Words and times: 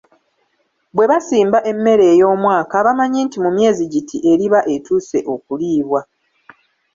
Bwe 0.95 1.05
basimba 1.11 1.57
emmere 1.71 2.05
ey'omwaka, 2.13 2.75
bamanyi 2.85 3.19
nti 3.25 3.37
mu 3.43 3.49
myezi 3.55 3.83
giti 3.93 4.17
eriba 4.31 4.59
etuuse 4.73 5.19
okulibwa. 5.33 6.01